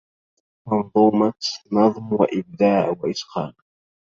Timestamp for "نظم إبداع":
1.71-2.89